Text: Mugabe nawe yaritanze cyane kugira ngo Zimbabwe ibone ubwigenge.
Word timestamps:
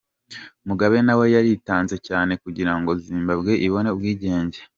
Mugabe 0.67 0.97
nawe 1.05 1.25
yaritanze 1.35 1.95
cyane 2.07 2.33
kugira 2.43 2.73
ngo 2.79 2.91
Zimbabwe 3.03 3.51
ibone 3.65 3.87
ubwigenge. 3.95 4.59